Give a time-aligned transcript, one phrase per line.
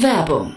[0.00, 0.56] Werbung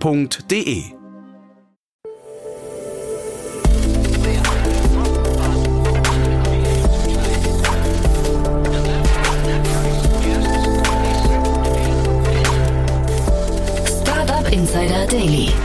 [0.00, 0.92] f.de.
[14.52, 15.55] Insider Daily.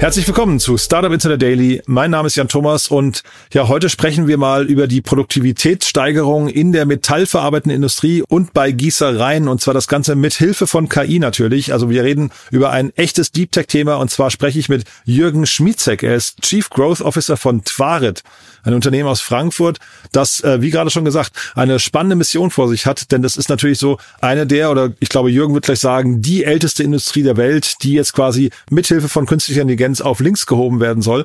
[0.00, 1.82] Herzlich willkommen zu Startup Insider Daily.
[1.86, 6.70] Mein Name ist Jan Thomas und ja, heute sprechen wir mal über die Produktivitätssteigerung in
[6.70, 11.72] der metallverarbeitenden Industrie und bei Gießereien und zwar das Ganze mit Hilfe von KI natürlich.
[11.72, 15.46] Also wir reden über ein echtes Deep Tech Thema und zwar spreche ich mit Jürgen
[15.46, 16.04] Schmietzek.
[16.04, 18.22] Er ist Chief Growth Officer von Twarit,
[18.62, 19.78] ein Unternehmen aus Frankfurt,
[20.12, 23.48] das, äh, wie gerade schon gesagt, eine spannende Mission vor sich hat, denn das ist
[23.48, 27.36] natürlich so eine der, oder ich glaube, Jürgen wird gleich sagen, die älteste Industrie der
[27.36, 31.24] Welt, die jetzt quasi mithilfe von künstlicher Intelligenz auf links gehoben werden soll.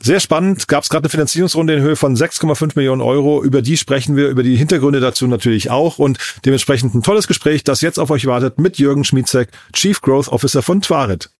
[0.00, 3.42] Sehr spannend, gab es gerade eine Finanzierungsrunde in Höhe von 6,5 Millionen Euro.
[3.42, 7.64] Über die sprechen wir, über die Hintergründe dazu natürlich auch und dementsprechend ein tolles Gespräch,
[7.64, 11.30] das jetzt auf euch wartet mit Jürgen Schmietzek, Chief Growth Officer von Twarit.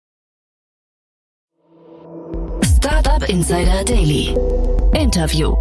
[2.77, 4.35] Startup Insider Daily.
[4.95, 5.55] Interview.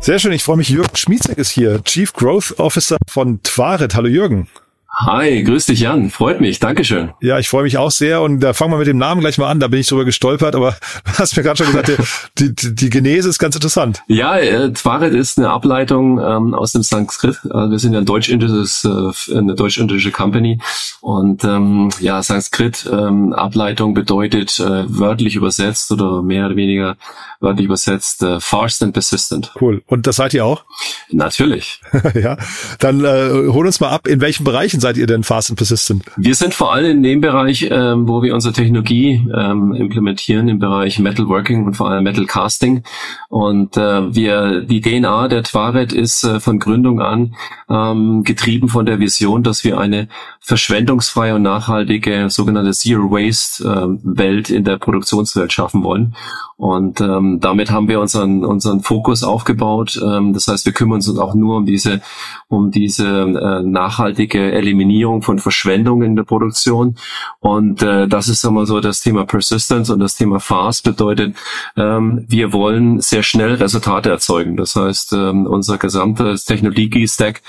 [0.00, 0.68] Sehr schön, ich freue mich.
[0.68, 3.94] Jürgen Schmietzek ist hier, Chief Growth Officer von Twarit.
[3.94, 4.48] Hallo Jürgen.
[4.96, 7.10] Hi, grüß dich Jan, freut mich, Dankeschön.
[7.20, 9.48] Ja, ich freue mich auch sehr und da fangen wir mit dem Namen gleich mal
[9.48, 11.92] an, da bin ich drüber gestolpert, aber du hast mir gerade schon gesagt,
[12.38, 14.02] die, die, die Genese ist ganz interessant.
[14.06, 17.40] Ja, äh, Twaret ist eine Ableitung ähm, aus dem Sanskrit.
[17.44, 20.60] Äh, wir sind ja ein deutsch-indisches, äh, eine deutsch-indische Company
[21.00, 26.96] und ähm, ja, Sanskrit ähm, Ableitung bedeutet äh, wörtlich übersetzt oder mehr oder weniger
[27.40, 29.52] wörtlich übersetzt äh, fast and persistent.
[29.60, 29.82] Cool.
[29.86, 30.64] Und das seid ihr auch?
[31.10, 31.80] Natürlich.
[32.14, 32.36] ja,
[32.78, 36.04] dann äh, hol uns mal ab, in welchen Bereichen seid ihr denn fast and persistent?
[36.18, 40.58] Wir sind vor allem in dem Bereich, ähm, wo wir unsere Technologie ähm, implementieren, im
[40.58, 42.82] Bereich Metalworking und vor allem Metal Casting.
[43.30, 47.34] Und äh, wir, die DNA der Twaret ist äh, von Gründung an
[47.70, 50.08] ähm, getrieben von der Vision, dass wir eine
[50.40, 56.14] verschwendungsfreie und nachhaltige sogenannte Zero Waste äh, Welt in der Produktionswelt schaffen wollen.
[56.56, 59.98] Und ähm, damit haben wir unseren unseren Fokus aufgebaut.
[60.00, 62.00] Ähm, das heißt, wir kümmern uns auch nur um diese
[62.48, 64.73] um diese äh, nachhaltige Eliminierung
[65.22, 66.96] von Verschwendung in der Produktion.
[67.40, 71.36] Und äh, das ist immer so das Thema Persistence und das Thema Fast bedeutet,
[71.76, 74.56] ähm, wir wollen sehr schnell Resultate erzeugen.
[74.56, 77.42] Das heißt, ähm, unser gesamtes Technologie-Stack,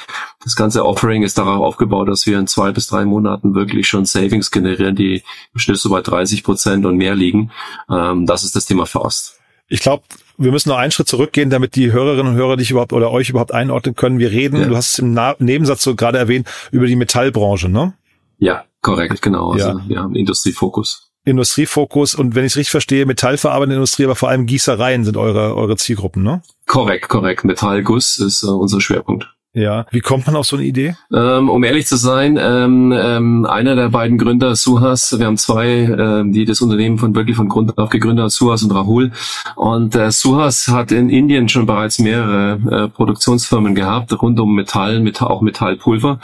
[0.43, 4.05] das ganze Offering ist darauf aufgebaut, dass wir in zwei bis drei Monaten wirklich schon
[4.05, 7.51] Savings generieren, die im Schnitt so bei 30 Prozent und mehr liegen.
[7.89, 9.39] Ähm, das ist das Thema Fast.
[9.67, 10.03] Ich glaube,
[10.37, 13.29] wir müssen noch einen Schritt zurückgehen, damit die Hörerinnen und Hörer dich überhaupt oder euch
[13.29, 14.19] überhaupt einordnen können.
[14.19, 14.67] Wir reden, ja.
[14.67, 17.93] du hast es im Na Nebensatz so gerade erwähnt, über die Metallbranche, ne?
[18.37, 19.51] Ja, korrekt, genau.
[19.51, 19.81] Also ja.
[19.87, 21.11] wir haben Industriefokus.
[21.25, 25.55] Industriefokus und wenn ich es richtig verstehe, metallverarbeitende Industrie, aber vor allem Gießereien sind eure,
[25.55, 26.41] eure Zielgruppen, ne?
[26.67, 27.43] Korrekt, korrekt.
[27.43, 29.34] Metallguss ist uh, unser Schwerpunkt.
[29.55, 30.95] Ja, wie kommt man auf so eine Idee?
[31.13, 35.67] Ähm, um ehrlich zu sein, ähm, ähm, einer der beiden Gründer, Suhas, wir haben zwei,
[35.67, 39.13] ähm, die das Unternehmen von wirklich von Grund auf gegründet haben, Suhas und Rahul.
[39.55, 44.99] Und äh, Suhas hat in Indien schon bereits mehrere äh, Produktionsfirmen gehabt, rund um Metall,
[44.99, 46.19] mit, auch Metallpulver.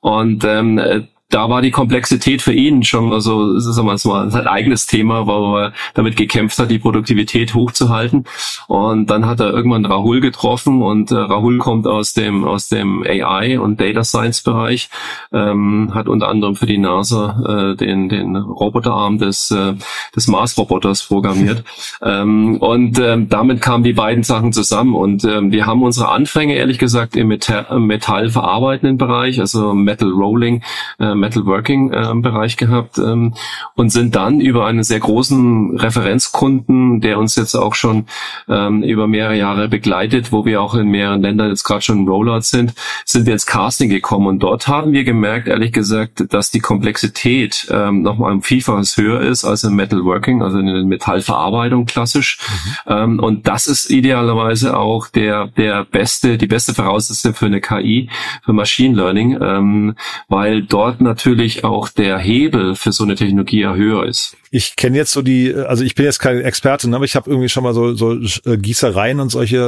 [0.00, 4.46] Und ähm, äh, da war die Komplexität für ihn schon, also sagen wir mal, sein
[4.46, 8.24] eigenes Thema, wo er damit gekämpft hat, die Produktivität hochzuhalten.
[8.66, 13.04] Und dann hat er irgendwann Rahul getroffen und äh, Rahul kommt aus dem aus dem
[13.06, 14.90] AI und Data Science Bereich,
[15.32, 19.74] ähm, hat unter anderem für die NASA äh, den den Roboterarm des äh,
[20.16, 21.62] des Mars Roboters programmiert.
[22.02, 26.56] ähm, und ähm, damit kamen die beiden Sachen zusammen und ähm, wir haben unsere Anfänge
[26.56, 30.62] ehrlich gesagt im Metall, Metallverarbeitenden Bereich, also Metal Rolling.
[30.98, 33.34] Äh, Metalworking-Bereich ähm, gehabt ähm,
[33.76, 38.06] und sind dann über einen sehr großen Referenzkunden, der uns jetzt auch schon
[38.48, 42.42] ähm, über mehrere Jahre begleitet, wo wir auch in mehreren Ländern jetzt gerade schon Rollout
[42.42, 42.74] sind,
[43.04, 47.68] sind wir ins Casting gekommen und dort haben wir gemerkt, ehrlich gesagt, dass die Komplexität
[47.70, 52.38] ähm, nochmal ein Vielfaches höher ist als im Metalworking, also in der Metallverarbeitung klassisch.
[52.86, 52.92] Mhm.
[52.92, 58.08] Ähm, und das ist idealerweise auch der der beste, die beste Voraussetzung für eine KI,
[58.44, 59.94] für Machine Learning, ähm,
[60.28, 64.96] weil dort natürlich auch der Hebel für so eine Technologie ja höher ist ich kenne
[64.96, 67.62] jetzt so die, also ich bin jetzt kein Experte, ne, aber ich habe irgendwie schon
[67.62, 69.58] mal so, so äh, Gießereien und solche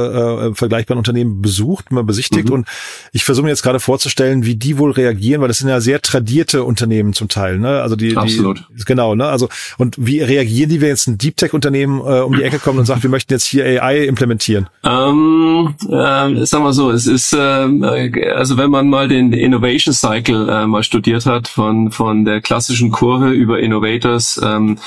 [0.51, 2.55] äh, vergleichbaren Unternehmen besucht, mal besichtigt mhm.
[2.55, 2.67] und
[3.13, 6.01] ich versuche mir jetzt gerade vorzustellen, wie die wohl reagieren, weil das sind ja sehr
[6.01, 7.81] tradierte Unternehmen zum Teil, ne?
[7.81, 8.65] Also die, Absolut.
[8.77, 9.25] die genau, ne?
[9.25, 9.47] Also
[9.77, 12.77] und wie reagieren die, wenn jetzt ein Deep Tech Unternehmen äh, um die Ecke kommt
[12.77, 14.67] und sagt, wir möchten jetzt hier AI implementieren?
[14.83, 20.49] Ähm, äh, sagen wir so, es ist äh, also wenn man mal den Innovation Cycle
[20.49, 24.77] äh, mal studiert hat von von der klassischen Kurve über Innovators ähm,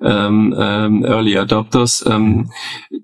[0.00, 2.50] ähm, ähm, Early Adopters, ähm,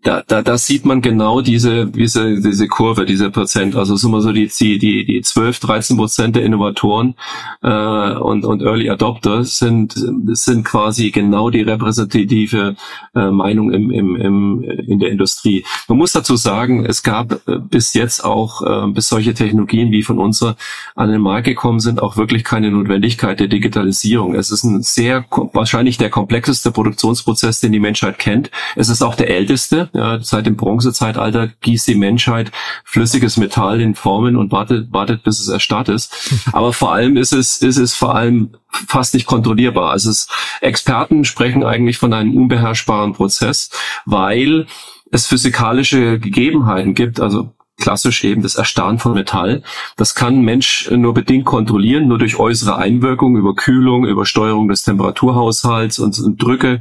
[0.03, 3.77] da, da, da sieht man genau diese, diese, diese Kurve, diese Prozent.
[3.77, 7.15] Also sind wir so die, die, die 12, 13 Prozent der Innovatoren
[7.63, 9.95] äh, und, und Early Adopters sind,
[10.33, 12.77] sind quasi genau die repräsentative
[13.15, 15.65] äh, Meinung im, im, im, in der Industrie.
[15.89, 20.03] Man muss dazu sagen, es gab äh, bis jetzt auch, äh, bis solche Technologien wie
[20.03, 20.57] von unserer
[20.95, 24.35] an den Markt gekommen sind, auch wirklich keine Notwendigkeit der Digitalisierung.
[24.35, 28.51] Es ist ein sehr, wahrscheinlich der komplexeste Produktionsprozess, den die Menschheit kennt.
[28.77, 29.91] Es ist auch der älteste.
[29.93, 32.51] Ja, seit dem Bronzezeitalter gießt die Menschheit
[32.85, 36.13] flüssiges Metall in Formen und wartet, wartet, bis es erstarrt ist.
[36.53, 39.91] Aber vor allem ist es, ist es vor allem fast nicht kontrollierbar.
[39.91, 40.29] Also es,
[40.61, 43.71] Experten sprechen eigentlich von einem unbeherrschbaren Prozess,
[44.05, 44.67] weil
[45.11, 49.63] es physikalische Gegebenheiten gibt, also klassisch eben das Erstarren von Metall.
[49.97, 54.85] Das kann Mensch nur bedingt kontrollieren, nur durch äußere Einwirkung, über Kühlung, über Steuerung des
[54.85, 56.81] Temperaturhaushalts und, und Drücke,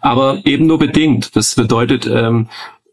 [0.00, 1.36] aber eben nur bedingt.
[1.36, 2.48] Das bedeutet, ähm,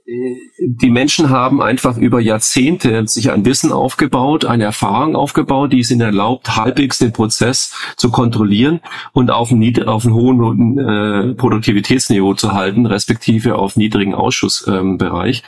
[0.08, 5.92] die Menschen haben einfach über Jahrzehnte sich ein Wissen aufgebaut, eine Erfahrung aufgebaut, die es
[5.92, 8.80] ihnen erlaubt, halbwegs den Prozess zu kontrollieren
[9.12, 15.44] und auf einem, auf hohen äh, Produktivitätsniveau zu halten, respektive auf niedrigen Ausschussbereich.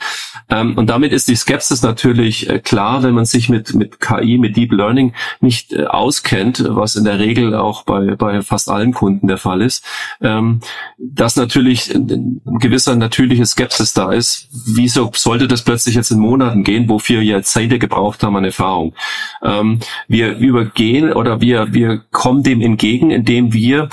[0.50, 4.36] Ähm, und damit ist die Skepsis natürlich äh, klar, wenn man sich mit, mit KI,
[4.36, 8.92] mit Deep Learning nicht äh, auskennt, was in der Regel auch bei, bei fast allen
[8.92, 9.86] Kunden der Fall ist,
[10.20, 10.60] ähm,
[10.98, 16.64] dass natürlich ein gewisser natürliche Skepsis da ist, wieso sollte das plötzlich jetzt in Monaten
[16.64, 18.94] gehen, wofür wir Jahrzehnte gebraucht haben an Erfahrung?
[19.42, 23.88] Ähm, wir übergehen oder wir, wir kommen dem entgegen, indem wir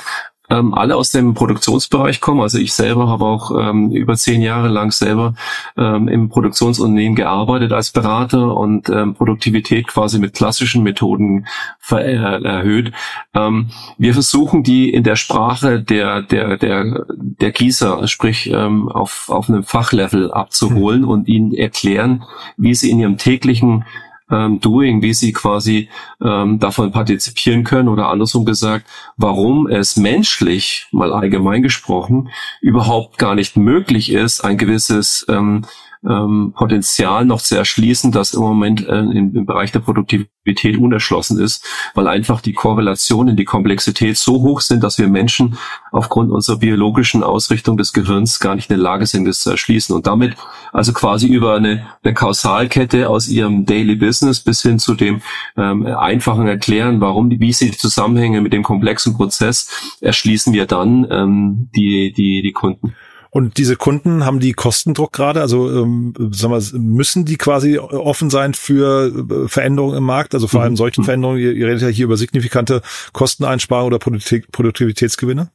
[0.49, 2.41] ähm, alle aus dem Produktionsbereich kommen.
[2.41, 5.33] Also ich selber habe auch ähm, über zehn Jahre lang selber
[5.77, 11.47] ähm, im Produktionsunternehmen gearbeitet als Berater und ähm, Produktivität quasi mit klassischen Methoden
[11.91, 12.93] äh, erhöht.
[13.33, 19.29] Ähm, wir versuchen die in der Sprache der der der der Gießer, sprich ähm, auf
[19.29, 21.09] auf einem Fachlevel abzuholen mhm.
[21.09, 22.23] und ihnen erklären,
[22.55, 23.85] wie sie in ihrem täglichen
[24.29, 25.89] ähm, Doing, wie sie quasi
[26.21, 32.29] ähm, davon partizipieren können oder andersrum gesagt, warum es menschlich, mal allgemein gesprochen,
[32.61, 35.65] überhaupt gar nicht möglich ist, ein gewisses ähm,
[36.07, 41.39] ähm, Potenzial noch zu erschließen, das im Moment äh, im, im, Bereich der Produktivität unerschlossen
[41.39, 41.65] ist,
[41.95, 45.57] weil einfach die Korrelationen, die Komplexität so hoch sind, dass wir Menschen
[45.91, 49.95] aufgrund unserer biologischen Ausrichtung des Gehirns gar nicht in der Lage sind, das zu erschließen.
[49.95, 50.35] Und damit
[50.71, 55.21] also quasi über eine, eine Kausalkette aus ihrem Daily Business bis hin zu dem
[55.57, 61.07] ähm, einfachen Erklären, warum, wie sie die Zusammenhänge mit dem komplexen Prozess erschließen wir dann
[61.09, 62.95] ähm, die, die, die Kunden.
[63.29, 68.29] Und diese Kunden haben die Kostendruck gerade, also ähm, sagen wir, müssen die quasi offen
[68.29, 70.77] sein für äh, Veränderungen im Markt, also vor allem mhm.
[70.77, 71.39] solchen Veränderungen.
[71.39, 72.81] Ihr, ihr redet ja hier über signifikante
[73.13, 75.51] Kosteneinsparungen oder Produktivitätsgewinne.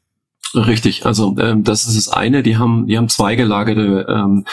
[0.55, 2.43] Richtig, also ähm, das ist das eine.
[2.43, 4.45] Die haben, die haben zwei gelagerte ähm,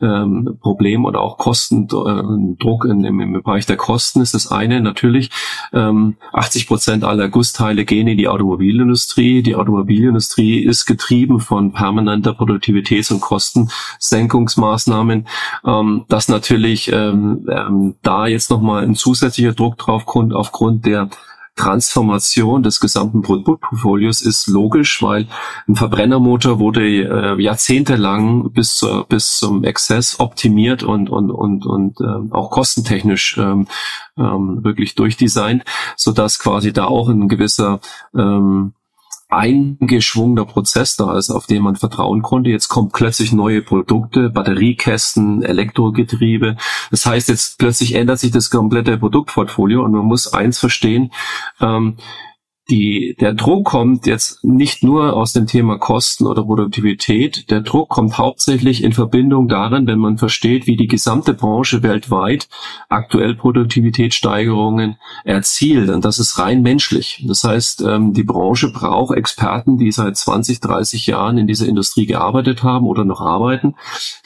[0.00, 4.80] ähm, Problem oder auch Kostendruck äh, in, im, im Bereich der Kosten ist das eine
[4.80, 5.30] natürlich.
[5.72, 9.42] Ähm, 80 Prozent aller Gussteile gehen in die Automobilindustrie.
[9.42, 15.26] Die Automobilindustrie ist getrieben von permanenter Produktivitäts- und Kostensenkungsmaßnahmen.
[15.66, 21.10] Ähm, dass natürlich ähm, ähm, da jetzt nochmal ein zusätzlicher Druck drauf kommt aufgrund der
[21.58, 25.26] Transformation des gesamten Produktportfolios ist logisch, weil
[25.66, 32.00] ein Verbrennermotor wurde äh, jahrzehntelang bis, zur, bis zum Exzess optimiert und, und, und, und
[32.00, 33.66] äh, auch kostentechnisch ähm,
[34.16, 35.64] ähm, wirklich durchdesignt,
[35.96, 37.80] so dass quasi da auch ein gewisser
[38.14, 38.72] ähm,
[39.28, 42.50] eingeschwungener Prozess da ist, auf den man vertrauen konnte.
[42.50, 46.56] Jetzt kommen plötzlich neue Produkte, Batteriekästen, Elektrogetriebe.
[46.90, 51.12] Das heißt, jetzt plötzlich ändert sich das komplette Produktportfolio und man muss eins verstehen,
[51.60, 51.96] ähm,
[52.70, 57.50] die, der Druck kommt jetzt nicht nur aus dem Thema Kosten oder Produktivität.
[57.50, 62.48] Der Druck kommt hauptsächlich in Verbindung darin, wenn man versteht, wie die gesamte Branche weltweit
[62.90, 65.88] aktuell Produktivitätssteigerungen erzielt.
[65.88, 67.24] Und das ist rein menschlich.
[67.26, 72.04] Das heißt, ähm, die Branche braucht Experten, die seit 20, 30 Jahren in dieser Industrie
[72.04, 73.76] gearbeitet haben oder noch arbeiten,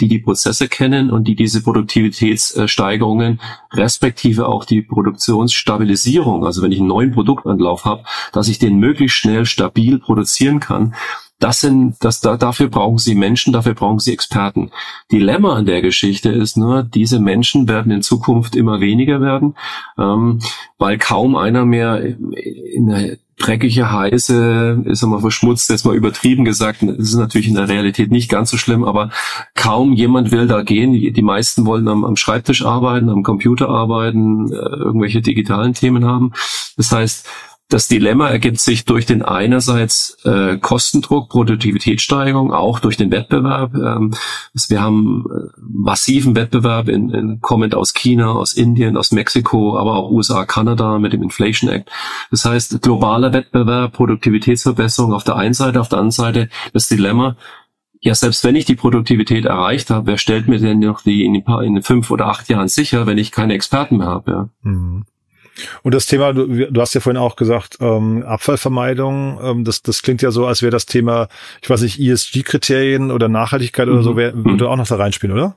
[0.01, 3.41] die die Prozesse kennen und die diese Produktivitätssteigerungen
[3.73, 9.17] respektive auch die Produktionsstabilisierung, also wenn ich einen neuen Produktanlauf habe, dass ich den möglichst
[9.17, 10.95] schnell stabil produzieren kann.
[11.39, 14.71] Das sind, das, da, dafür brauchen Sie Menschen, dafür brauchen Sie Experten.
[15.11, 19.57] Dilemma an der Geschichte ist nur, diese Menschen werden in Zukunft immer weniger werden,
[19.99, 20.39] ähm,
[20.79, 26.83] weil kaum einer mehr in der dreckige, heiße, ist einmal verschmutzt, jetzt mal übertrieben gesagt,
[26.83, 29.11] das ist natürlich in der Realität nicht ganz so schlimm, aber
[29.55, 30.93] kaum jemand will da gehen.
[30.93, 36.33] Die meisten wollen am, am Schreibtisch arbeiten, am Computer arbeiten, äh, irgendwelche digitalen Themen haben.
[36.77, 37.27] Das heißt,
[37.73, 43.75] das Dilemma ergibt sich durch den einerseits äh, Kostendruck, Produktivitätssteigerung, auch durch den Wettbewerb.
[43.75, 44.14] Ähm,
[44.69, 49.95] wir haben äh, massiven Wettbewerb in, in, kommend aus China, aus Indien, aus Mexiko, aber
[49.95, 51.91] auch USA, Kanada mit dem Inflation Act.
[52.31, 57.37] Das heißt, globaler Wettbewerb, Produktivitätsverbesserung auf der einen Seite, auf der anderen Seite das Dilemma,
[58.00, 61.37] ja, selbst wenn ich die Produktivität erreicht habe, wer stellt mir denn noch die in,
[61.37, 64.31] ein paar, in fünf oder acht Jahren sicher, wenn ich keine Experten mehr habe?
[64.31, 64.49] Ja?
[64.62, 65.05] Mhm.
[65.82, 70.02] Und das Thema, du, du, hast ja vorhin auch gesagt, ähm, Abfallvermeidung, ähm, das, das
[70.02, 71.28] klingt ja so, als wäre das Thema,
[71.61, 73.94] ich weiß nicht, ESG-Kriterien oder Nachhaltigkeit mhm.
[73.94, 75.56] oder so, wär, würde auch noch da reinspielen, oder?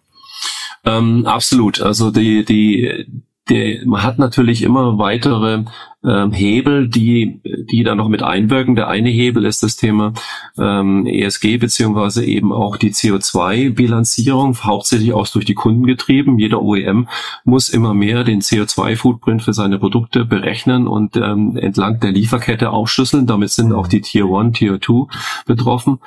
[0.84, 1.82] Ähm, absolut.
[1.82, 3.08] Also die, die,
[3.50, 5.66] die, man hat natürlich immer weitere
[6.04, 8.76] ähm, Hebel, die, die da noch mit einwirken.
[8.76, 10.14] Der eine Hebel ist das Thema
[10.58, 16.40] ähm, ESG beziehungsweise eben auch die CO2-Bilanzierung, hauptsächlich auch durch die Kunden getrieben.
[16.40, 17.08] Jeder OEM
[17.44, 23.28] muss immer mehr den CO2-Footprint für seine Produkte berechnen und ähm, entlang der Lieferkette aufschlüsseln.
[23.28, 25.08] Damit sind auch die Tier 1, Tier 2
[25.46, 26.00] betroffen.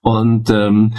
[0.00, 0.94] Und ähm,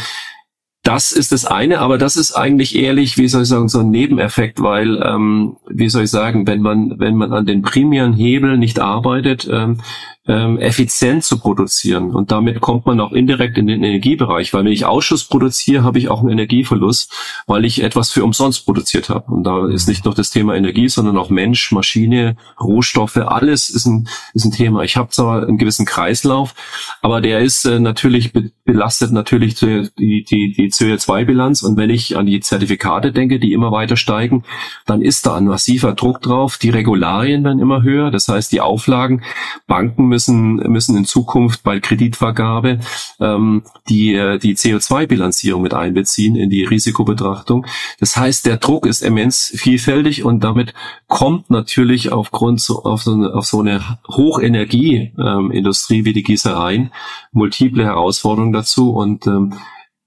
[0.88, 3.90] das ist das eine, aber das ist eigentlich ehrlich, wie soll ich sagen, so ein
[3.90, 8.58] Nebeneffekt, weil, ähm, wie soll ich sagen, wenn man, wenn man an den primären Hebel
[8.58, 9.82] nicht arbeitet, ähm,
[10.28, 12.12] ähm, effizient zu produzieren.
[12.12, 16.00] Und damit kommt man auch indirekt in den Energiebereich, weil wenn ich Ausschuss produziere, habe
[16.00, 17.14] ich auch einen Energieverlust,
[17.48, 19.32] weil ich etwas für umsonst produziert habe.
[19.32, 23.86] Und da ist nicht nur das Thema Energie, sondern auch Mensch, Maschine, Rohstoffe, alles ist
[23.86, 24.84] ein, ist ein Thema.
[24.84, 26.54] Ich habe zwar einen gewissen Kreislauf,
[27.02, 31.64] aber der ist äh, natürlich be belastet natürlich die, die, die CO2-Bilanz.
[31.64, 34.44] Und wenn ich an die Zertifikate denke, die immer weiter steigen,
[34.86, 36.58] dann ist da ein massiver Druck drauf.
[36.58, 38.12] Die Regularien werden immer höher.
[38.12, 39.24] Das heißt, die Auflagen,
[39.68, 42.80] Banken müssen müssen, müssen in Zukunft bei Kreditvergabe
[43.20, 47.68] ähm, die, äh, die CO2-Bilanzierung mit einbeziehen in die Risikobetrachtung.
[48.00, 50.74] Das heißt, der Druck ist immens vielfältig und damit
[51.08, 56.92] kommt natürlich aufgrund so, auf, so eine, auf so eine Hochenergieindustrie ähm, wie die Gießereien
[57.32, 59.54] multiple Herausforderungen dazu und ähm,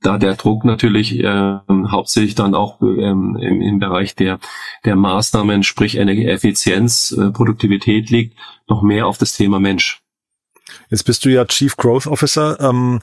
[0.02, 4.38] da der Druck natürlich äh, hauptsächlich dann auch ähm, im, im Bereich der,
[4.84, 9.99] der Maßnahmen, sprich Energieeffizienz, äh, Produktivität liegt, noch mehr auf das Thema Mensch.
[10.90, 12.58] Jetzt bist du ja Chief Growth Officer.
[12.60, 13.00] Ähm,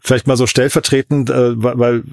[0.00, 2.04] vielleicht mal so stellvertretend, äh, weil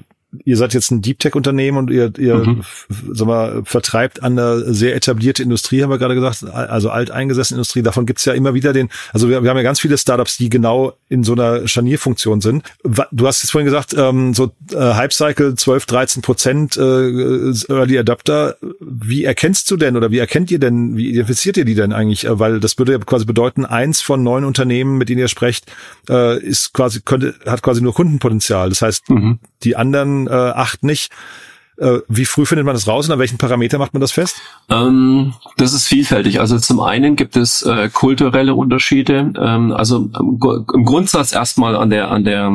[0.44, 2.64] ihr seid jetzt ein Deep Tech Unternehmen und ihr, ihr mhm.
[3.12, 7.82] sag mal, vertreibt an eine sehr etablierte Industrie, haben wir gerade gesagt, also alteingesessene Industrie.
[7.82, 10.48] Davon gibt's ja immer wieder den, also wir, wir, haben ja ganz viele Startups, die
[10.48, 12.64] genau in so einer Scharnierfunktion sind.
[12.82, 17.98] Du hast jetzt vorhin gesagt, ähm, so äh, Hype Cycle 12, 13 Prozent äh, Early
[17.98, 18.56] Adapter.
[19.04, 22.24] Wie erkennst du denn oder wie erkennt ihr denn, wie identifiziert ihr die denn eigentlich?
[22.24, 25.70] Äh, weil das würde ja quasi bedeuten, eins von neun Unternehmen, mit denen ihr sprecht,
[26.08, 28.68] äh, ist quasi, könnte, hat quasi nur Kundenpotenzial.
[28.68, 29.38] Das heißt, mhm.
[29.62, 31.12] die anderen äh, acht nicht.
[31.82, 34.40] Äh, wie früh findet man das raus und an welchen Parameter macht man das fest?
[34.70, 36.38] Ähm, das ist vielfältig.
[36.38, 39.32] Also zum einen gibt es äh, kulturelle Unterschiede.
[39.36, 42.50] Ähm, also im Grundsatz erstmal an der an der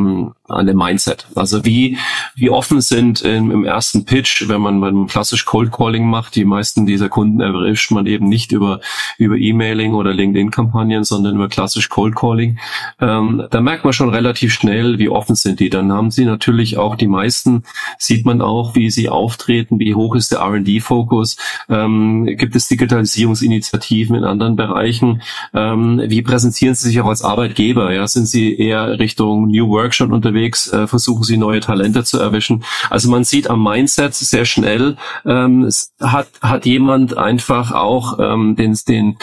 [0.50, 1.28] an dem Mindset.
[1.36, 1.98] Also wie,
[2.36, 6.36] wie offen sind im, im ersten Pitch, wenn man, wenn man klassisch Cold Calling macht,
[6.36, 8.80] die meisten dieser Kunden erwischt man eben nicht über,
[9.18, 12.60] über E-Mailing oder LinkedIn-Kampagnen, sondern über klassisch Cold Calling.
[13.02, 15.70] Ähm, da merkt man schon relativ schnell, wie offen sind die.
[15.70, 17.64] Dann haben sie natürlich auch die meisten,
[17.98, 21.38] sieht man auch, wie sie auftreten, wie hoch ist der R&D-Fokus,
[21.70, 25.22] ähm, gibt es Digitalisierungsinitiativen in anderen Bereichen,
[25.54, 29.94] ähm, wie präsentieren sie sich auch als Arbeitgeber, ja, sind sie eher Richtung New Work
[29.94, 32.64] schon unterwegs, unterwegs, äh, versuchen sie neue Talente zu erwischen.
[32.90, 35.70] Also man sieht am Mindset sehr schnell, ähm,
[36.02, 39.18] hat, hat jemand einfach auch ähm, den, den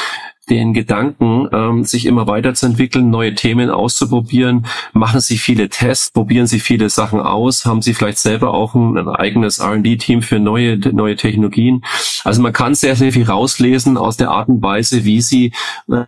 [0.50, 4.66] den Gedanken, ähm, sich immer weiterzuentwickeln, neue Themen auszuprobieren.
[4.92, 8.96] Machen Sie viele Tests, probieren Sie viele Sachen aus, haben Sie vielleicht selber auch ein,
[8.96, 11.84] ein eigenes R&D-Team für neue, neue Technologien.
[12.24, 15.52] Also man kann sehr, sehr viel rauslesen aus der Art und Weise, wie Sie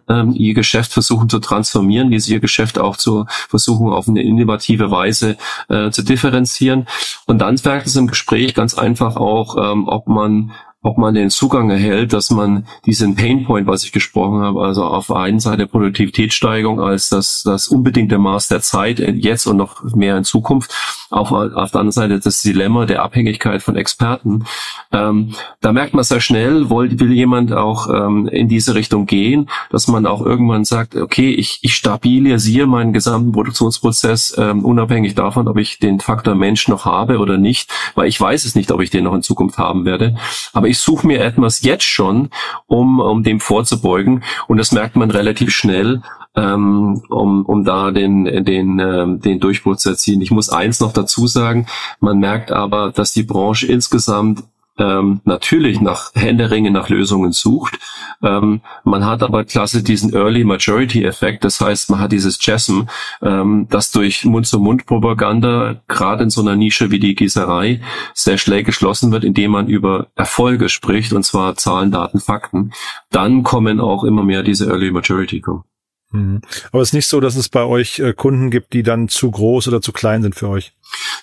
[0.08, 4.22] ähm, Ihr Geschäft versuchen zu transformieren, wie Sie Ihr Geschäft auch zu versuchen, auf eine
[4.22, 5.36] innovative Weise
[5.68, 6.86] äh, zu differenzieren.
[7.26, 10.52] Und dann merkt es im Gespräch ganz einfach auch, ähm, ob man
[10.82, 15.08] ob man den Zugang erhält, dass man diesen Painpoint, was ich gesprochen habe, also auf
[15.08, 20.16] der einen Seite Produktivitätssteigerung als das, das unbedingte Maß der Zeit jetzt und noch mehr
[20.16, 20.72] in Zukunft,
[21.10, 24.44] auf, auf der anderen Seite das Dilemma der Abhängigkeit von Experten.
[24.92, 29.48] Ähm, da merkt man sehr schnell, will, will jemand auch ähm, in diese Richtung gehen,
[29.70, 35.48] dass man auch irgendwann sagt, okay, ich, ich stabilisiere meinen gesamten Produktionsprozess ähm, unabhängig davon,
[35.48, 38.80] ob ich den Faktor Mensch noch habe oder nicht, weil ich weiß es nicht, ob
[38.80, 40.16] ich den noch in Zukunft haben werde.
[40.52, 42.30] Aber ich suche mir etwas jetzt schon,
[42.66, 44.22] um, um dem vorzubeugen.
[44.48, 46.02] Und das merkt man relativ schnell,
[46.34, 50.20] ähm, um, um da den, den, ähm, den Durchbruch zu erzielen.
[50.20, 51.66] Ich muss eins noch dazu sagen,
[52.00, 54.44] man merkt aber, dass die Branche insgesamt
[54.78, 57.78] ähm, natürlich nach Händeringen nach Lösungen sucht.
[58.22, 61.44] Ähm, man hat aber klasse diesen Early Majority Effekt.
[61.44, 62.82] Das heißt, man hat dieses JASM,
[63.22, 67.80] ähm, das durch Mund-zu-Mund-Propaganda gerade in so einer Nische wie die Gießerei
[68.14, 72.72] sehr schnell geschlossen wird, indem man über Erfolge spricht, und zwar Zahlen, Daten, Fakten.
[73.10, 75.64] Dann kommen auch immer mehr diese Early Majority kommen.
[76.12, 76.40] Mhm.
[76.72, 79.30] Aber es ist nicht so, dass es bei euch äh, Kunden gibt, die dann zu
[79.30, 80.72] groß oder zu klein sind für euch.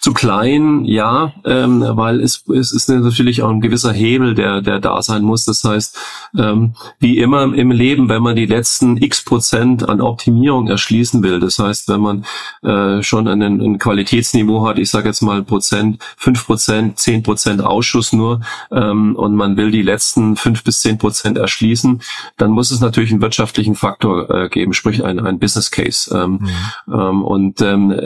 [0.03, 4.81] Zu klein, ja, ähm, weil es, es ist natürlich auch ein gewisser Hebel, der, der
[4.81, 5.45] da sein muss.
[5.45, 5.97] Das heißt,
[6.37, 11.39] ähm, wie immer im Leben, wenn man die letzten x Prozent an Optimierung erschließen will,
[11.39, 12.25] das heißt, wenn man
[12.63, 17.63] äh, schon einen, ein Qualitätsniveau hat, ich sage jetzt mal Prozent, fünf Prozent, zehn Prozent
[17.63, 18.41] Ausschuss nur,
[18.73, 22.01] ähm, und man will die letzten fünf bis zehn Prozent erschließen,
[22.35, 26.13] dann muss es natürlich einen wirtschaftlichen Faktor äh, geben, sprich ein, ein Business Case.
[26.13, 26.41] Ähm,
[26.87, 26.93] mhm.
[26.93, 27.97] ähm, und ähm,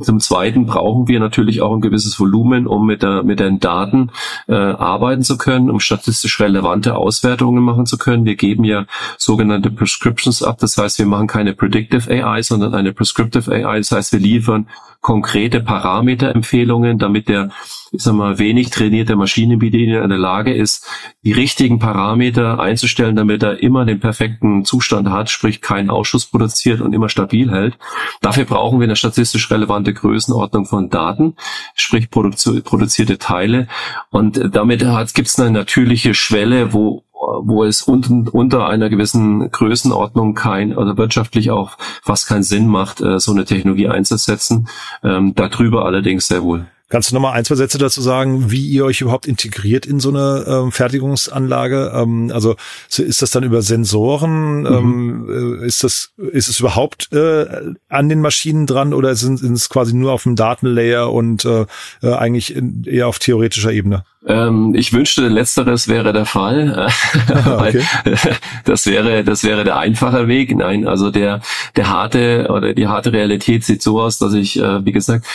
[0.00, 3.60] zum Zweiten brauchen wir natürlich natürlich auch ein gewisses Volumen, um mit, der, mit den
[3.60, 4.10] Daten
[4.48, 8.24] äh, arbeiten zu können, um statistisch relevante Auswertungen machen zu können.
[8.24, 8.86] Wir geben ja
[9.18, 10.58] sogenannte Prescriptions ab.
[10.58, 13.78] Das heißt, wir machen keine Predictive AI, sondern eine Prescriptive AI.
[13.78, 14.66] Das heißt, wir liefern
[15.04, 17.50] konkrete Parameterempfehlungen, damit der,
[17.92, 20.88] ich sag mal, wenig trainierte Maschinenbediener in der Lage ist,
[21.24, 26.80] die richtigen Parameter einzustellen, damit er immer den perfekten Zustand hat, sprich keinen Ausschuss produziert
[26.80, 27.76] und immer stabil hält.
[28.22, 31.36] Dafür brauchen wir eine statistisch relevante Größenordnung von Daten,
[31.74, 33.68] sprich produzierte Teile.
[34.08, 37.04] Und damit gibt es eine natürliche Schwelle, wo
[37.42, 43.00] wo es unten, unter einer gewissen Größenordnung kein oder wirtschaftlich auch fast keinen Sinn macht,
[43.00, 44.68] äh, so eine Technologie einzusetzen.
[45.02, 46.66] Ähm, darüber allerdings sehr wohl.
[46.90, 50.10] Kannst du nochmal ein, zwei Sätze dazu sagen, wie ihr euch überhaupt integriert in so
[50.10, 51.92] eine ähm, Fertigungsanlage?
[51.94, 52.56] Ähm, also
[52.96, 54.60] ist das dann über Sensoren?
[54.60, 54.66] Mhm.
[54.66, 57.46] Ähm, äh, ist das ist es überhaupt äh,
[57.88, 61.64] an den Maschinen dran oder sind, sind es quasi nur auf dem Datenlayer und äh,
[62.02, 64.04] äh eigentlich in, eher auf theoretischer Ebene?
[64.26, 66.88] Ähm, ich wünschte, letzteres wäre der Fall.
[67.34, 67.82] Ah, okay.
[68.64, 70.54] das wäre, das wäre der einfache Weg.
[70.56, 71.40] Nein, also der,
[71.76, 75.26] der harte oder die harte Realität sieht so aus, dass ich, äh, wie gesagt,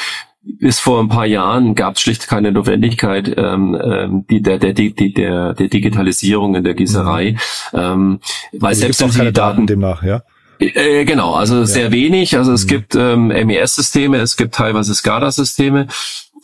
[0.42, 4.74] bis vor ein paar Jahren gab es schlicht keine Notwendigkeit ähm, ähm, die, der, der,
[4.74, 7.32] der, der, der Digitalisierung in der Gießerei,
[7.74, 7.80] mhm.
[7.80, 8.20] ähm,
[8.54, 10.22] weil also selbst wenn Sie die Daten demnach, ja.
[10.60, 11.66] Äh, genau, also ja.
[11.66, 12.38] sehr wenig.
[12.38, 12.70] Also es mhm.
[12.70, 15.88] gibt ähm, MES-Systeme, es gibt teilweise SCADA-Systeme.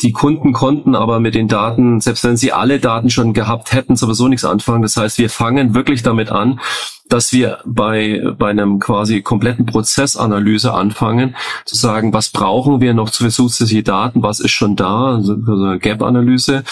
[0.01, 3.95] Die Kunden konnten aber mit den Daten, selbst wenn sie alle Daten schon gehabt hätten,
[3.95, 4.81] sowieso nichts anfangen.
[4.81, 6.59] Das heißt, wir fangen wirklich damit an,
[7.09, 13.13] dass wir bei, bei einem quasi kompletten Prozessanalyse anfangen, zu sagen, was brauchen wir noch
[13.13, 16.63] für zusätzliche Daten, was ist schon da, also eine Gap-Analyse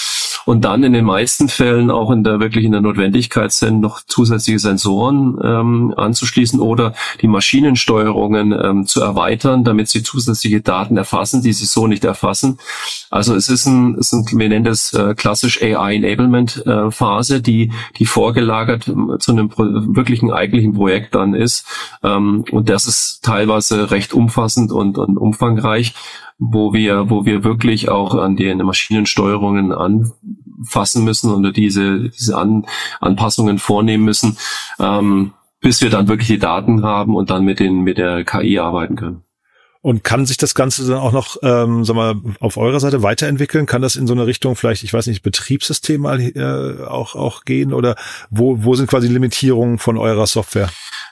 [0.46, 4.02] und dann in den meisten Fällen auch in der wirklich in der Notwendigkeit sind, noch
[4.06, 11.42] zusätzliche Sensoren ähm, anzuschließen oder die Maschinensteuerungen ähm, zu erweitern, damit sie zusätzliche Daten erfassen,
[11.42, 12.60] die sie so nicht erfassen.
[13.10, 17.72] Also es ist ein, es ist ein wir nennen das äh, klassisch AI-Enablement-Phase, äh, die,
[17.98, 21.66] die vorgelagert zu einem wirklichen eigentlichen, eigentlichen Projekt dann ist.
[22.04, 25.94] Ähm, und das ist teilweise recht umfassend und, und umfangreich,
[26.38, 32.66] wo wir, wo wir wirklich auch an den Maschinensteuerungen anfassen müssen und diese, diese an,
[33.00, 34.38] Anpassungen vornehmen müssen,
[34.80, 38.60] ähm, bis wir dann wirklich die Daten haben und dann mit den, mit der KI
[38.60, 39.24] arbeiten können.
[39.84, 43.66] Und kann sich das Ganze dann auch noch, ähm, sag mal, auf eurer Seite weiterentwickeln?
[43.66, 47.44] Kann das in so eine Richtung vielleicht, ich weiß nicht, Betriebssystem mal äh, auch auch
[47.44, 47.74] gehen?
[47.74, 47.98] Oder
[48.30, 50.70] wo wo sind quasi Limitierungen von eurer Software?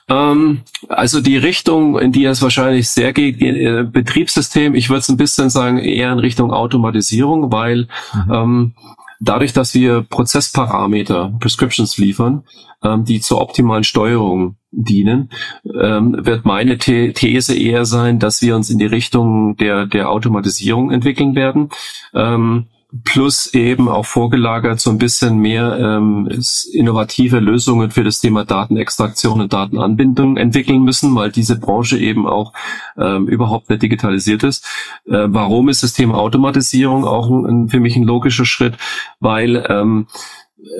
[0.07, 4.73] Ähm, also die Richtung, in die es wahrscheinlich sehr geht, äh, Betriebssystem.
[4.73, 8.33] Ich würde es ein bisschen sagen eher in Richtung Automatisierung, weil mhm.
[8.33, 8.73] ähm,
[9.21, 12.43] dadurch, dass wir Prozessparameter, Prescriptions liefern,
[12.83, 15.29] ähm, die zur optimalen Steuerung dienen,
[15.65, 20.09] ähm, wird meine The These eher sein, dass wir uns in die Richtung der, der
[20.09, 21.69] Automatisierung entwickeln werden.
[22.13, 22.67] Ähm,
[23.05, 26.29] plus eben auch vorgelagert so ein bisschen mehr ähm,
[26.73, 32.53] innovative Lösungen für das Thema Datenextraktion und Datenanbindung entwickeln müssen, weil diese Branche eben auch
[32.97, 34.65] ähm, überhaupt nicht digitalisiert ist.
[35.05, 38.75] Äh, warum ist das Thema Automatisierung auch ein, für mich ein logischer Schritt?
[39.19, 40.07] Weil ähm,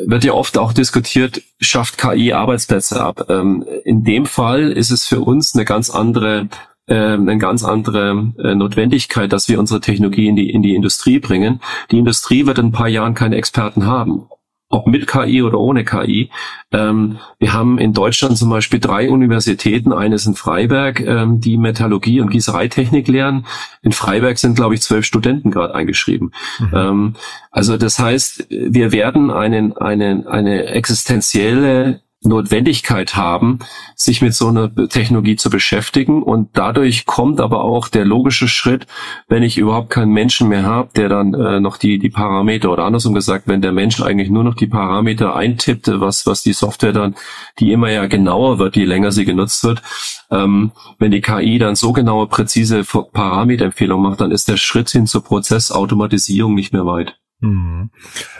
[0.06, 3.26] wird ja oft auch diskutiert, schafft KI Arbeitsplätze ab.
[3.30, 6.50] Ähm, in dem Fall ist es für uns eine ganz andere
[6.91, 11.19] äh, eine ganz andere äh, Notwendigkeit, dass wir unsere Technologie in die, in die Industrie
[11.19, 11.62] bringen.
[11.89, 14.27] Die Industrie wird in ein paar Jahren keine Experten haben
[14.71, 16.32] ob mit KI oder ohne KI.
[16.71, 22.21] Ähm, wir haben in Deutschland zum Beispiel drei Universitäten, eines in Freiberg, ähm, die Metallurgie
[22.21, 23.45] und Gießereitechnik lehren.
[23.82, 26.32] In Freiberg sind, glaube ich, zwölf Studenten gerade eingeschrieben.
[26.60, 26.71] Mhm.
[26.73, 27.13] Ähm,
[27.51, 33.60] also das heißt, wir werden einen, einen, eine existenzielle Notwendigkeit haben,
[33.95, 36.21] sich mit so einer Technologie zu beschäftigen.
[36.21, 38.86] Und dadurch kommt aber auch der logische Schritt,
[39.27, 42.84] wenn ich überhaupt keinen Menschen mehr habe, der dann äh, noch die, die Parameter oder
[42.84, 46.93] andersrum gesagt, wenn der Mensch eigentlich nur noch die Parameter eintippt, was, was die Software
[46.93, 47.15] dann,
[47.60, 49.81] die immer ja genauer wird, je länger sie genutzt wird,
[50.29, 55.07] ähm, wenn die KI dann so genaue, präzise Parameterempfehlungen macht, dann ist der Schritt hin
[55.07, 57.20] zur Prozessautomatisierung nicht mehr weit.
[57.41, 57.89] Mhm.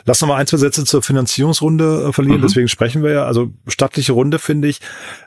[0.06, 2.40] Lass noch mal ein, zwei Sätze zur Finanzierungsrunde äh, verlieren.
[2.40, 2.44] Mhm.
[2.44, 3.26] Deswegen sprechen wir ja.
[3.26, 4.80] Also stattliche Runde finde ich.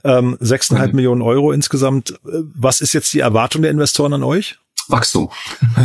[0.05, 0.97] Ähm, 6,5 mhm.
[0.97, 2.13] Millionen Euro insgesamt.
[2.25, 4.59] Äh, was ist jetzt die Erwartung der Investoren an euch?
[4.89, 5.31] Wachstum.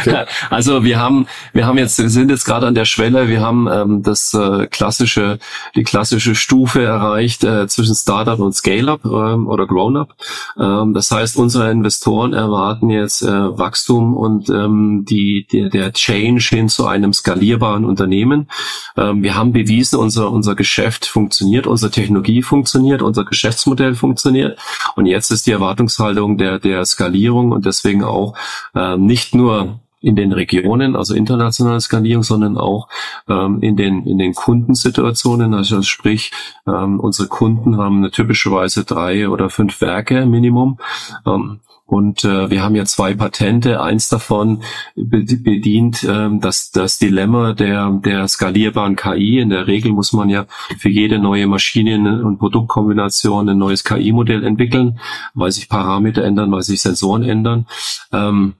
[0.00, 0.24] okay.
[0.50, 3.68] Also wir haben, wir haben jetzt, wir sind jetzt gerade an der Schwelle, wir haben
[3.70, 5.38] ähm, das äh, klassische,
[5.74, 10.14] die klassische Stufe erreicht äh, zwischen Startup und Scale-up ähm, oder Grown-up.
[10.58, 16.44] Ähm, das heißt, unsere Investoren erwarten jetzt äh, Wachstum und ähm, die, der, der Change
[16.48, 18.48] hin zu einem skalierbaren Unternehmen.
[18.96, 24.58] Ähm, wir haben bewiesen, unser, unser Geschäft funktioniert, unsere Technologie funktioniert, unser Geschäftsmodell funktioniert.
[24.94, 28.35] Und jetzt ist die Erwartungshaltung der, der Skalierung und deswegen auch
[28.74, 32.88] äh, nicht nur in den Regionen, also internationale Skalierung, sondern auch
[33.28, 35.54] ähm, in den in den Kundensituationen.
[35.54, 36.30] Also sprich,
[36.66, 40.78] ähm, unsere Kunden haben typischerweise drei oder fünf Werke Minimum.
[41.26, 43.80] Ähm, und äh, wir haben ja zwei Patente.
[43.80, 44.62] Eins davon
[44.96, 49.38] bedient äh, das, das Dilemma der, der skalierbaren KI.
[49.38, 50.46] In der Regel muss man ja
[50.78, 54.98] für jede neue Maschinen- und Produktkombination ein neues KI-Modell entwickeln,
[55.34, 57.66] weil sich Parameter ändern, weil sich Sensoren ändern.
[58.12, 58.54] Ähm,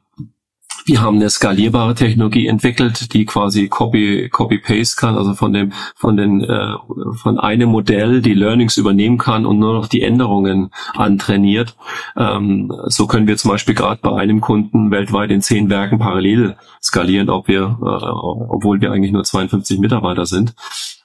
[0.84, 5.72] wir haben eine skalierbare Technologie entwickelt, die quasi Copy Copy Paste kann, also von dem
[5.94, 6.74] von den äh,
[7.14, 11.76] von einem Modell die Learnings übernehmen kann und nur noch die Änderungen antrainiert.
[12.16, 16.56] Ähm, so können wir zum Beispiel gerade bei einem Kunden weltweit in zehn Werken parallel
[16.82, 20.54] skalieren, ob wir, äh, obwohl wir eigentlich nur 52 Mitarbeiter sind.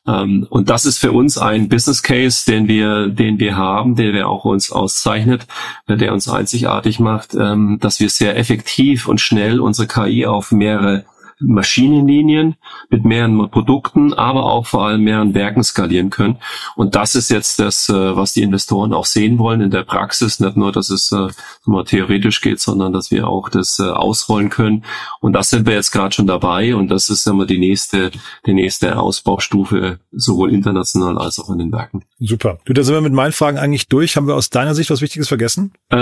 [0.07, 4.13] Ähm, und das ist für uns ein Business Case, den wir, den wir haben, der
[4.13, 5.47] wir auch uns auszeichnet,
[5.87, 11.05] der uns einzigartig macht, ähm, dass wir sehr effektiv und schnell unsere KI auf mehrere
[11.41, 12.55] Maschinenlinien
[12.89, 16.37] mit mehreren Produkten, aber auch vor allem mehreren Werken skalieren können.
[16.75, 20.39] Und das ist jetzt das, äh, was die Investoren auch sehen wollen in der Praxis.
[20.39, 21.27] Nicht nur, dass es äh,
[21.65, 24.85] mal theoretisch geht, sondern dass wir auch das äh, ausrollen können.
[25.19, 26.75] Und das sind wir jetzt gerade schon dabei.
[26.75, 28.11] Und das ist immer die nächste,
[28.45, 32.03] die nächste Ausbaustufe, sowohl international als auch in den Werken.
[32.19, 32.59] Super.
[32.65, 34.15] Du, da sind wir mit meinen Fragen eigentlich durch.
[34.15, 35.73] Haben wir aus deiner Sicht was Wichtiges vergessen?
[35.89, 35.97] Äh,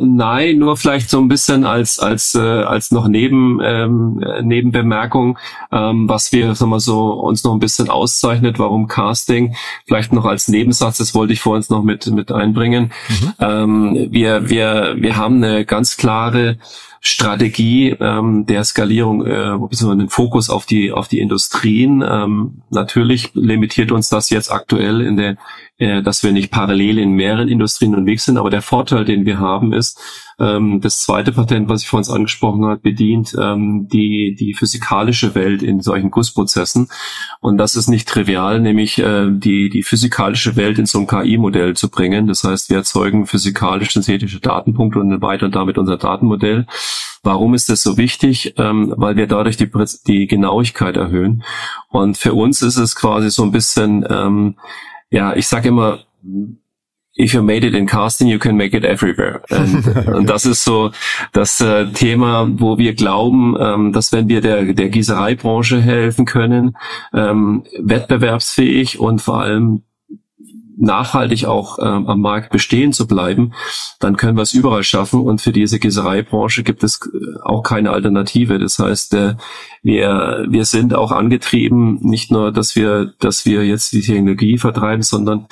[0.00, 5.38] nein, nur vielleicht so ein bisschen als, als, äh, als noch neben, ähm, Nebenbemerkung,
[5.72, 9.54] ähm, was wir sagen wir so uns noch ein bisschen auszeichnet, warum Casting
[9.86, 12.92] vielleicht noch als Nebensatz, das wollte ich vor uns noch mit mit einbringen.
[13.08, 13.32] Mhm.
[13.40, 16.58] Ähm, wir wir wir haben eine ganz klare
[17.00, 22.04] Strategie ähm, der Skalierung, äh, beziehungsweise den Fokus auf die auf die Industrien.
[22.06, 25.36] Ähm, natürlich limitiert uns das jetzt aktuell in der,
[25.78, 28.38] äh, dass wir nicht parallel in mehreren Industrien unterwegs sind.
[28.38, 30.00] Aber der Vorteil, den wir haben, ist,
[30.38, 35.34] ähm, das zweite Patent, was ich vor uns angesprochen habe, bedient ähm, die, die physikalische
[35.34, 36.88] Welt in solchen Gussprozessen.
[37.40, 41.74] Und das ist nicht trivial, nämlich äh, die, die physikalische Welt in so ein KI-Modell
[41.74, 42.26] zu bringen.
[42.28, 46.66] Das heißt, wir erzeugen physikalisch-synthetische Datenpunkte und erweitern damit unser Datenmodell.
[47.22, 48.54] Warum ist das so wichtig?
[48.58, 49.70] Ähm, weil wir dadurch die,
[50.06, 51.42] die Genauigkeit erhöhen.
[51.88, 54.56] Und für uns ist es quasi so ein bisschen, ähm,
[55.10, 56.00] ja, ich sage immer,
[57.18, 59.42] if you made it in casting, you can make it everywhere.
[59.50, 60.10] Und, okay.
[60.12, 60.92] und das ist so
[61.32, 66.76] das äh, Thema, wo wir glauben, ähm, dass wenn wir der, der Gießereibranche helfen können,
[67.12, 69.82] ähm, wettbewerbsfähig und vor allem
[70.78, 73.52] nachhaltig auch ähm, am Markt bestehen zu bleiben,
[73.98, 75.20] dann können wir es überall schaffen.
[75.20, 78.58] Und für diese Gießereibranche gibt es äh, auch keine Alternative.
[78.58, 79.34] Das heißt, äh,
[79.82, 85.02] wir, wir sind auch angetrieben, nicht nur, dass wir, dass wir jetzt die Technologie vertreiben,
[85.02, 85.48] sondern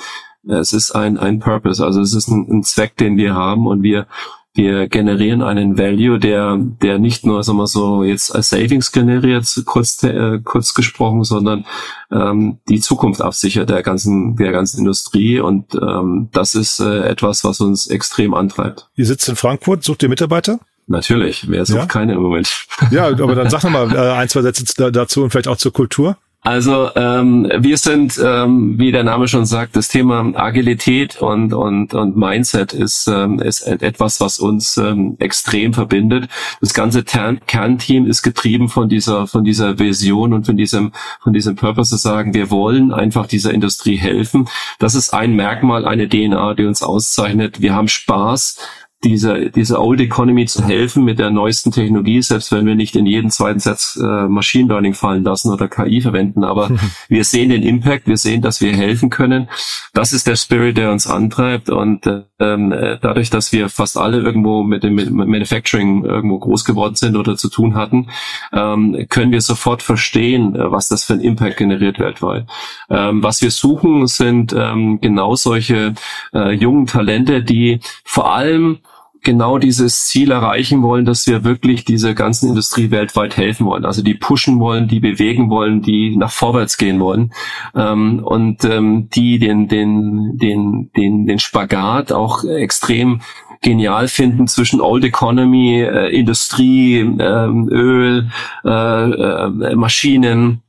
[0.47, 3.83] es ist ein, ein Purpose, also es ist ein, ein Zweck, den wir haben und
[3.83, 4.07] wir,
[4.53, 9.45] wir generieren einen Value, der, der nicht nur, sagen wir so, jetzt als Savings generiert,
[9.65, 11.65] kurz, äh, kurz gesprochen, sondern
[12.11, 15.39] ähm, die Zukunft absichert der ganzen, der ganzen Industrie.
[15.39, 18.89] Und ähm, das ist äh, etwas, was uns extrem antreibt.
[18.95, 20.59] Ihr sitzt in Frankfurt, sucht ihr Mitarbeiter?
[20.87, 21.85] Natürlich, wer sucht ja?
[21.85, 22.65] keine im Moment?
[22.91, 25.73] Ja, aber dann sag noch mal äh, ein, zwei Sätze dazu und vielleicht auch zur
[25.73, 26.17] Kultur.
[26.47, 31.93] Also ähm, wir sind, ähm, wie der Name schon sagt, das Thema Agilität und und
[31.93, 36.29] und Mindset ist ähm, ist etwas, was uns ähm, extrem verbindet.
[36.61, 41.57] Das ganze Kernteam ist getrieben von dieser von dieser Vision und von diesem von diesem
[41.57, 44.47] Purpose zu sagen, wir wollen einfach dieser Industrie helfen.
[44.79, 47.59] Das ist ein Merkmal, eine DNA, die uns auszeichnet.
[47.59, 48.55] Wir haben Spaß
[49.03, 53.05] dieser, dieser Old Economy zu helfen mit der neuesten Technologie, selbst wenn wir nicht in
[53.05, 56.43] jeden zweiten Satz äh, Machine Learning fallen lassen oder KI verwenden.
[56.43, 56.71] Aber
[57.07, 59.49] wir sehen den Impact, wir sehen, dass wir helfen können.
[59.93, 61.69] Das ist der Spirit, der uns antreibt.
[61.69, 62.07] Und
[62.39, 62.69] ähm,
[63.01, 67.49] dadurch, dass wir fast alle irgendwo mit dem Manufacturing irgendwo groß geworden sind oder zu
[67.49, 68.07] tun hatten,
[68.51, 72.47] ähm, können wir sofort verstehen, äh, was das für ein Impact generiert weltweit.
[72.89, 75.93] Ähm, was wir suchen, sind ähm, genau solche
[76.33, 78.79] äh, jungen Talente, die vor allem
[79.23, 83.85] genau dieses Ziel erreichen wollen, dass wir wirklich diese ganzen Industrie weltweit helfen wollen.
[83.85, 87.33] Also die pushen wollen, die bewegen wollen, die nach vorwärts gehen wollen
[87.75, 93.21] ähm, und ähm, die den den den den den Spagat auch extrem
[93.61, 98.29] genial finden zwischen Old Economy, äh, Industrie, äh, Öl,
[98.63, 100.61] äh, äh, Maschinen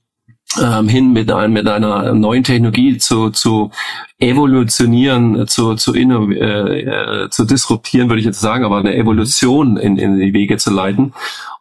[0.60, 3.70] ähm, hin mit, ein, mit einer neuen Technologie zu, zu
[4.18, 9.96] evolutionieren, zu, zu, äh, äh, zu disruptieren, würde ich jetzt sagen, aber eine Evolution in,
[9.98, 11.12] in die Wege zu leiten.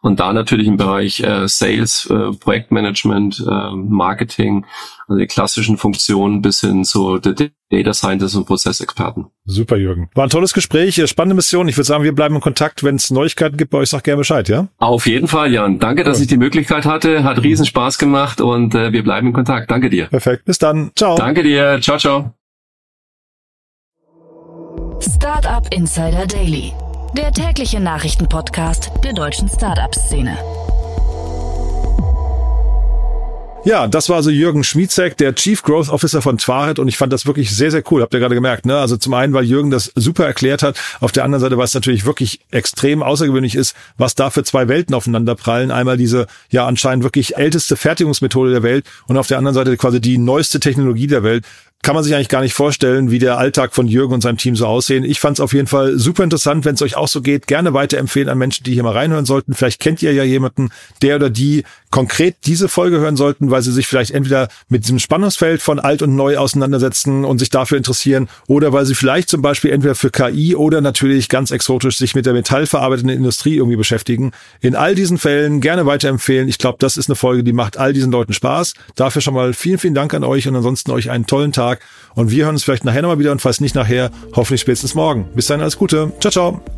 [0.08, 4.64] Und da natürlich im Bereich äh, Sales, äh, Projektmanagement, äh, Marketing,
[5.06, 9.26] also die klassischen Funktionen bis hin zu Data Scientists und Prozessexperten.
[9.44, 10.08] Super, Jürgen.
[10.14, 11.68] War ein tolles Gespräch, spannende Mission.
[11.68, 12.84] Ich würde sagen, wir bleiben in Kontakt.
[12.84, 14.68] Wenn es Neuigkeiten gibt bei euch, sag gerne Bescheid, ja?
[14.78, 15.78] Auf jeden Fall, Jan.
[15.78, 17.22] Danke, dass ich die Möglichkeit hatte.
[17.22, 19.70] Hat riesen Spaß gemacht und äh, wir bleiben in Kontakt.
[19.70, 20.06] Danke dir.
[20.06, 20.46] Perfekt.
[20.46, 20.90] Bis dann.
[20.96, 21.16] Ciao.
[21.16, 21.80] Danke dir.
[21.82, 22.32] Ciao, ciao.
[25.00, 26.72] Startup Insider Daily
[27.16, 30.36] der tägliche Nachrichtenpodcast der deutschen Startup-Szene.
[33.64, 37.12] Ja, das war also Jürgen Schmietzek, der Chief Growth Officer von Twaret und ich fand
[37.12, 38.02] das wirklich sehr, sehr cool.
[38.02, 38.78] Habt ihr gerade gemerkt, ne?
[38.78, 41.74] Also zum einen, weil Jürgen das super erklärt hat, auf der anderen Seite, weil es
[41.74, 45.70] natürlich wirklich extrem außergewöhnlich ist, was da für zwei Welten aufeinander prallen.
[45.70, 50.00] Einmal diese ja anscheinend wirklich älteste Fertigungsmethode der Welt und auf der anderen Seite quasi
[50.00, 51.44] die neueste Technologie der Welt
[51.82, 54.56] kann man sich eigentlich gar nicht vorstellen, wie der Alltag von Jürgen und seinem Team
[54.56, 55.04] so aussehen.
[55.04, 56.64] Ich fand es auf jeden Fall super interessant.
[56.64, 59.54] Wenn es euch auch so geht, gerne weiterempfehlen an Menschen, die hier mal reinhören sollten.
[59.54, 60.70] Vielleicht kennt ihr ja jemanden,
[61.02, 64.98] der oder die konkret diese Folge hören sollten, weil sie sich vielleicht entweder mit diesem
[64.98, 69.42] Spannungsfeld von alt und neu auseinandersetzen und sich dafür interessieren oder weil sie vielleicht zum
[69.42, 74.32] Beispiel entweder für KI oder natürlich ganz exotisch sich mit der metallverarbeitenden Industrie irgendwie beschäftigen.
[74.60, 76.48] In all diesen Fällen gerne weiterempfehlen.
[76.48, 78.74] Ich glaube, das ist eine Folge, die macht all diesen Leuten Spaß.
[78.94, 81.80] Dafür schon mal vielen, vielen Dank an euch und ansonsten euch einen tollen Tag.
[82.14, 85.28] Und wir hören uns vielleicht nachher nochmal wieder und falls nicht nachher, hoffentlich spätestens morgen.
[85.34, 86.12] Bis dahin alles Gute.
[86.20, 86.77] Ciao, ciao.